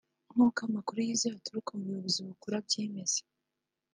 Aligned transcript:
nkuko 0.31 0.59
amakuru 0.67 0.97
yizewe 1.07 1.35
aturuka 1.37 1.71
mu 1.77 1.83
buyobozi 1.85 2.19
bukuru 2.27 2.53
abyemeza 2.61 3.19